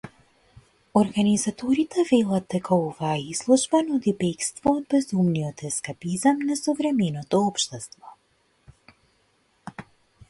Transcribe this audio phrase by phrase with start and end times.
[0.99, 8.17] Организаторите велат дека оваа изложба нуди бегство од безумниот ескапизам на современото општество.